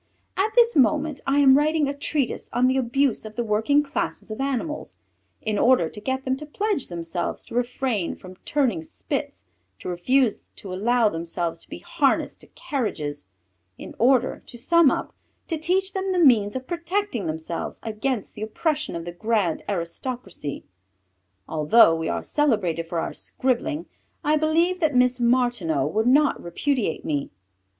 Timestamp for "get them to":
6.01-6.45